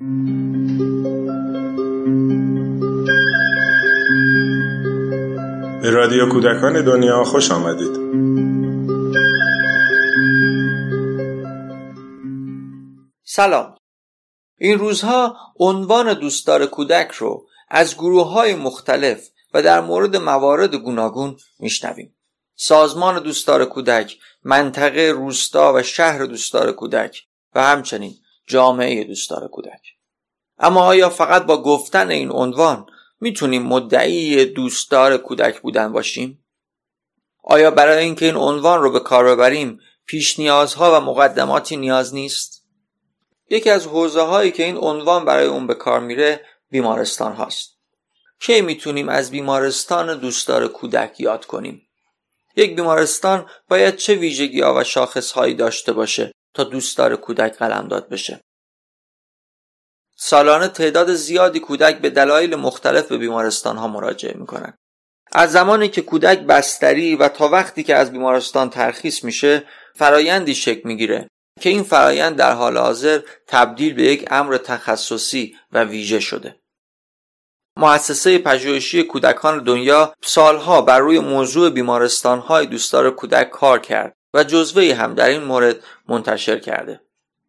[0.00, 0.06] به
[5.90, 7.96] رادیو کودکان دنیا خوش آمدید.
[13.24, 13.76] سلام.
[14.58, 21.36] این روزها عنوان دوستدار کودک رو از گروه های مختلف و در مورد موارد گوناگون
[21.58, 22.16] میشنویم.
[22.54, 27.22] سازمان دوستدار کودک منطقه روستا و شهر دوستدار کودک
[27.54, 28.14] و همچنین
[28.46, 29.80] جامعه دوستدار کودک
[30.58, 32.86] اما آیا فقط با گفتن این عنوان
[33.20, 36.44] می‌تونیم مدعی دوستدار کودک بودن باشیم؟
[37.42, 42.64] آیا برای اینکه این عنوان رو به کار ببریم پیش نیازها و مقدماتی نیاز نیست؟
[43.50, 47.78] یکی از حوزه هایی که این عنوان برای اون به کار میره بیمارستان هاست.
[48.40, 51.82] کی می‌تونیم از بیمارستان دوستدار کودک یاد کنیم؟
[52.56, 58.08] یک بیمارستان باید چه ویژگی ها و شاخص هایی داشته باشه تا دوستدار کودک قلمداد
[58.08, 58.40] بشه؟
[60.16, 64.78] سالانه تعداد زیادی کودک به دلایل مختلف به بیمارستان ها مراجعه می‌کنند.
[65.32, 70.88] از زمانی که کودک بستری و تا وقتی که از بیمارستان ترخیص میشه فرایندی شکل
[70.88, 71.28] می‌گیره
[71.60, 76.60] که این فرایند در حال حاضر تبدیل به یک امر تخصصی و ویژه شده
[77.76, 84.44] مؤسسه پژوهشی کودکان دنیا سالها بر روی موضوع بیمارستان های دوستدار کودک کار کرد و
[84.44, 85.76] جزوه هم در این مورد
[86.08, 87.00] منتشر کرده.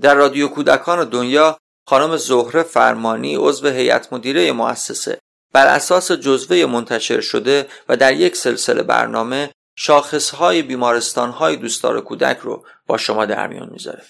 [0.00, 5.18] در رادیو کودکان دنیا خانم زهره فرمانی عضو هیئت مدیره مؤسسه.
[5.52, 12.64] بر اساس جزوه منتشر شده و در یک سلسله برنامه شاخصهای بیمارستانهای دوستدار کودک رو
[12.86, 14.02] با شما در میان می‌ذاره.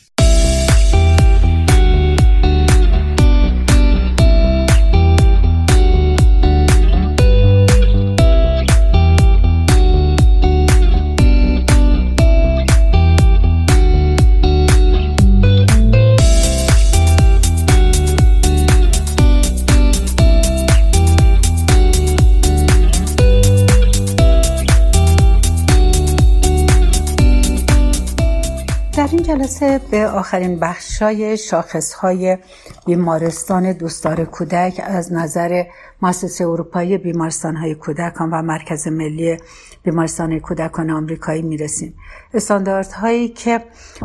[29.07, 32.39] جلسه به آخرین بخشای شاخصهای
[32.87, 35.65] بیمارستان دوستدار کودک از نظر
[36.03, 39.37] مؤسسه اروپایی بیمارستانهای کودکان و مرکز ملی
[39.83, 41.95] بیمارستان کودکان آمریکایی می‌رسیم.
[42.35, 43.61] استانداردهایی که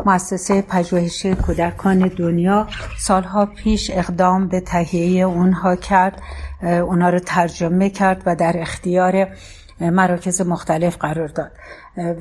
[0.06, 2.68] مؤسسه پژوهشی کودکان دنیا
[3.00, 6.22] سالها پیش اقدام به تهیه اونها کرد
[6.62, 9.28] اونها رو ترجمه کرد و در اختیار
[9.82, 11.52] مراکز مختلف قرار داد.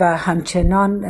[0.00, 1.04] و همچنان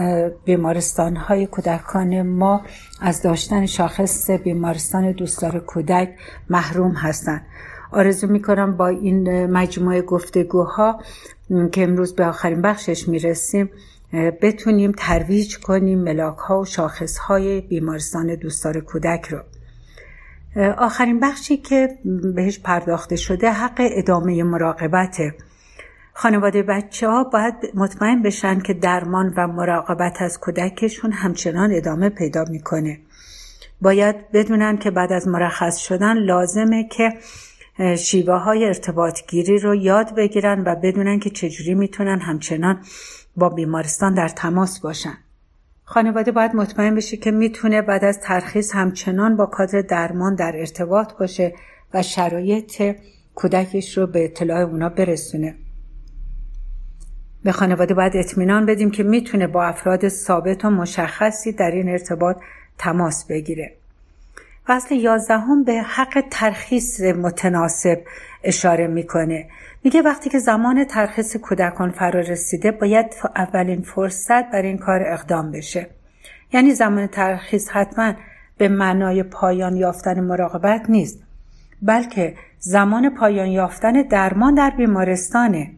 [0.44, 2.62] بیمارستان های کودکان ما
[3.00, 6.10] از داشتن شاخص بیمارستان دوستدار کودک
[6.50, 7.46] محروم هستند.
[7.92, 11.00] آرزو می کنم با این مجموعه گفتگوها
[11.72, 13.70] که امروز به آخرین بخشش می رسیم
[14.42, 19.42] بتونیم ترویج کنیم ملاک ها و شاخص های بیمارستان دوستدار کودک رو.
[20.78, 21.98] آخرین بخشی که
[22.34, 25.34] بهش پرداخته شده حق ادامه مراقبته.
[26.22, 32.44] خانواده بچه ها باید مطمئن بشن که درمان و مراقبت از کودکشون همچنان ادامه پیدا
[32.50, 32.98] می‌کنه.
[33.80, 37.12] باید بدونن که بعد از مرخص شدن لازمه که
[37.96, 42.80] شیوه های ارتباط گیری رو یاد بگیرن و بدونن که چجوری می‌تونن همچنان
[43.36, 45.18] با بیمارستان در تماس باشن.
[45.84, 51.12] خانواده باید مطمئن بشه که می‌تونه بعد از ترخیص همچنان با کادر درمان در ارتباط
[51.12, 51.54] باشه
[51.94, 52.96] و شرایط
[53.34, 55.54] کودکش رو به اطلاع اونا برسونه.
[57.44, 62.36] به خانواده باید اطمینان بدیم که می‌تونه با افراد ثابت و مشخصی در این ارتباط
[62.78, 63.72] تماس بگیره.
[64.66, 68.00] فصل یازدهم به حق ترخیص متناسب
[68.44, 69.46] اشاره می‌کنه.
[69.84, 73.06] میگه وقتی که زمان ترخیص کودکان فرا رسیده باید
[73.36, 75.86] اولین فرصت بر این کار اقدام بشه.
[76.52, 78.14] یعنی زمان ترخیص حتما
[78.58, 81.18] به معنای پایان یافتن مراقبت نیست
[81.82, 85.70] بلکه زمان پایان یافتن درمان در بیمارستانه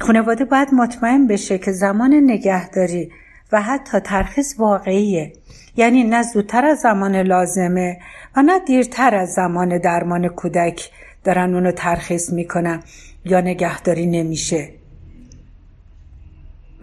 [0.00, 3.10] خانواده باید مطمئن بشه که زمان نگهداری
[3.52, 5.32] و حتی ترخیص واقعیه.
[5.76, 7.98] یعنی نه زودتر از زمان لازمه
[8.36, 10.90] و نه دیرتر از زمان درمان کودک
[11.24, 12.82] دارن اونو ترخیص می‌کنن
[13.24, 14.68] یا نگهداری نمیشه.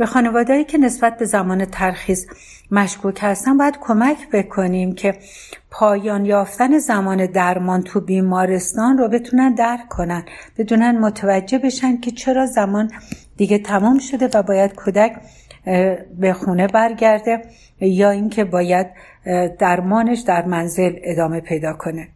[0.02, 2.26] به خانوادهایی که نسبت به زمان ترخیص
[2.72, 5.16] مشکوک هستن باید کمک بکنیم که
[5.72, 10.26] پایان یافتن زمان درمان تو بیمارستان رو بتونن درک کنن
[10.58, 12.92] بدونن متوجه بشن که چرا زمان
[13.38, 15.16] دیگه تمام شده و باید کودک
[16.20, 17.42] به خونه برگرده
[17.80, 18.88] یا اینکه باید
[19.60, 22.08] درمانش در منزل ادامه پیدا کنه.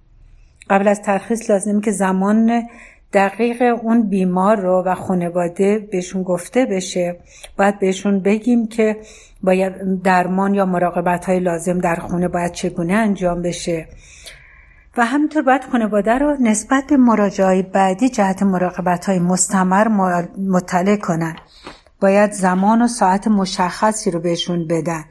[0.70, 2.64] قبل از ترخیص لازم که زمان
[3.16, 7.20] دقیق اون بیمار رو و خانواده بهشون گفته بشه
[7.58, 8.98] باید بهشون بگیم که
[9.44, 13.88] باید درمان یا مراقبت های لازم در خونه باید چگونه انجام بشه.
[14.98, 19.88] و همینطور باید خانواده رو نسبت به مراجعه بعدی جهت مراقبت های مستمر
[20.38, 21.36] مطلع کنن.
[22.02, 25.04] باید زمان و ساعت مشخصی رو بهشون بدن.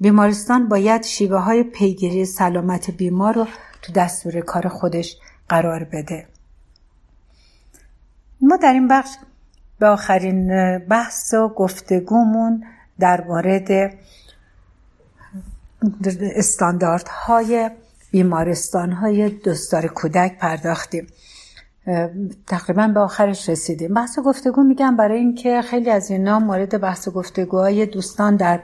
[0.00, 3.46] بیمارستان باید شیوه های پیگیری سلامت بیمار رو
[3.82, 5.16] تو دستور کار خودش
[5.48, 6.31] قرار بده.
[8.42, 9.10] ما در این بخش
[9.78, 12.64] به آخرین بحث و گفتگومون
[12.98, 13.68] در مورد
[16.36, 17.70] استانداردهای
[18.10, 21.06] بیمارستان های دوستار کودک پرداختیم.
[22.46, 23.94] تقریبا به آخرش رسیدیم.
[23.94, 28.60] بحث گفتگو میگم برای اینکه خیلی از اینا مورد بحث گفتگوهای دوستان در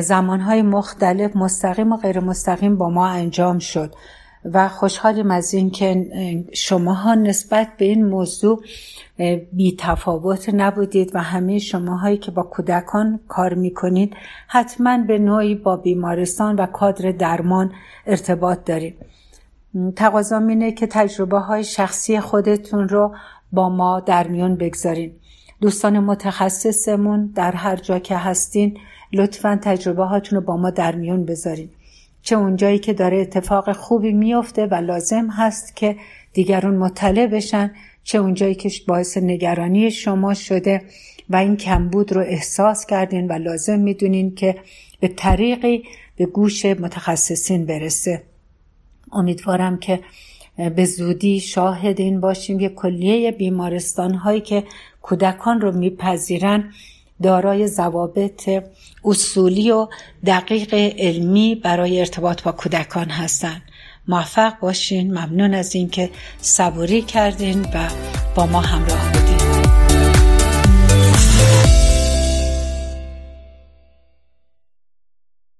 [0.00, 3.94] زمانهای مختلف مستقیم و غیر مستقیم با ما انجام شد.
[4.44, 6.06] و خوشحالیم از اینکه
[6.52, 8.62] شماها نسبت به این موضوع
[9.52, 14.14] بی تفاوت نبودید و همه شماهایی که با کودکان کار می‌کنید
[14.46, 17.72] حتما به نوعی با بیمارستان و کادر درمان
[18.06, 18.96] ارتباط دارید.
[19.96, 23.14] تقاضا اینه که تجربه های شخصی خودتون رو
[23.52, 25.12] با ما در میون بگذارین
[25.60, 28.78] دوستان متخصصمون در هر جا که هستین
[29.12, 31.70] لطفا تجربه هاتون رو با ما در میون بذارین
[32.26, 35.96] چه اونجایی که داره اتفاق خوبی میفته و لازم هست که
[36.32, 37.70] دیگران مطلع بشن
[38.04, 40.82] چه اونجایی که باعث نگرانی شما شده
[41.30, 44.56] و این کمبود رو احساس کردین و لازم می‌دونین که
[45.00, 45.84] به طریقی
[46.16, 48.22] به گوش متخصصین برسه.
[49.12, 50.00] امیدوارم که
[50.76, 52.58] به زودی شاهد این باشیم.
[52.58, 54.64] که کلیه بیمارستان هایی که
[55.02, 56.72] کودکان رو میپذیرن.
[57.22, 58.50] دارای ضوابط
[59.04, 59.88] اصولی و
[60.26, 63.62] دقیق علمی برای ارتباط با کودکان هستند
[64.08, 65.10] موفق باشین.
[65.10, 66.10] ممنون از اینکه
[66.40, 67.88] صبوری کردین و
[68.34, 69.15] با ما همراه